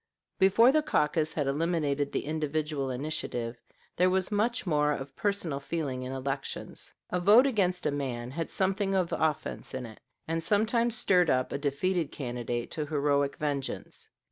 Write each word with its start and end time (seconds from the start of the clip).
Before 0.39 0.71
the 0.71 0.81
caucus 0.81 1.33
had 1.35 1.45
eliminated 1.45 2.11
the 2.11 2.25
individual 2.25 2.89
initiative, 2.89 3.61
there 3.95 4.09
was 4.09 4.31
much 4.31 4.65
more 4.65 4.91
of 4.93 5.15
personal 5.15 5.59
feeling 5.59 6.01
in 6.01 6.11
elections. 6.11 6.91
A 7.11 7.19
vote 7.19 7.45
against 7.45 7.85
a 7.85 7.91
man 7.91 8.31
had 8.31 8.49
something 8.49 8.95
of 8.95 9.13
offense 9.15 9.75
in 9.75 9.85
it, 9.85 9.99
and 10.27 10.41
sometimes 10.41 10.97
stirred 10.97 11.29
up 11.29 11.51
a 11.51 11.59
defeated 11.59 12.11
candidate 12.11 12.71
to 12.71 12.87
heroic 12.87 13.35
vengeance. 13.37 14.09